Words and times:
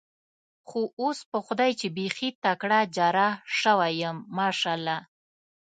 خو 0.67 0.79
اوس 1.01 1.19
په 1.31 1.37
خدای 1.45 1.71
چې 1.79 1.87
بېخي 1.97 2.29
تکړه 2.43 2.79
جراح 2.95 3.33
شوی 3.59 3.93
یم، 4.01 4.17
ماشاءالله. 4.37 4.97